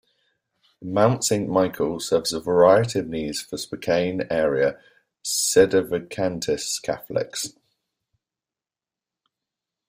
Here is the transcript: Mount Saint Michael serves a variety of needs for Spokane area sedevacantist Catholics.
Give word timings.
Mount 0.81 1.23
Saint 1.23 1.47
Michael 1.47 1.99
serves 1.99 2.33
a 2.33 2.39
variety 2.39 2.97
of 2.97 3.07
needs 3.07 3.39
for 3.39 3.55
Spokane 3.55 4.23
area 4.31 4.79
sedevacantist 5.23 6.81
Catholics. 6.81 7.51